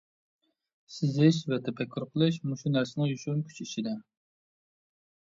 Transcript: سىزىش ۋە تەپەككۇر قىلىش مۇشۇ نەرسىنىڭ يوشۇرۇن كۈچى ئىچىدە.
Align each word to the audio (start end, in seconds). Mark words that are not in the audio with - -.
سىزىش 0.93 1.35
ۋە 1.51 1.59
تەپەككۇر 1.67 2.05
قىلىش 2.15 2.39
مۇشۇ 2.51 2.71
نەرسىنىڭ 2.77 3.11
يوشۇرۇن 3.11 3.43
كۈچى 3.51 3.67
ئىچىدە. 3.67 3.93